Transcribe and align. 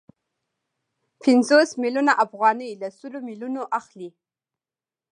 پنځوس 1.21 1.69
میلیونه 1.83 2.13
افغانۍ 2.25 2.71
له 2.81 2.87
سلو 2.97 3.19
میلیونو 3.29 3.61
اخلي 3.79 4.09